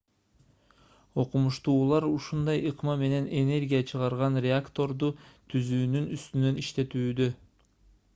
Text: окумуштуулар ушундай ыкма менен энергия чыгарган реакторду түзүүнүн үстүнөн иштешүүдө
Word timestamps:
окумуштуулар 1.23 2.07
ушундай 2.11 2.63
ыкма 2.69 2.95
менен 3.01 3.27
энергия 3.41 3.81
чыгарган 3.91 4.39
реакторду 4.47 5.11
түзүүнүн 5.55 6.09
үстүнөн 6.17 6.59
иштешүүдө 6.65 7.29